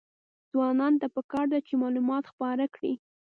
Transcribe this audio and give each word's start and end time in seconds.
ځوانانو 0.51 0.99
ته 1.01 1.07
پکار 1.15 1.45
ده 1.53 1.59
چې، 1.67 1.73
معلومات 1.83 2.23
خپاره 2.31 2.65
کړي. 2.75 2.93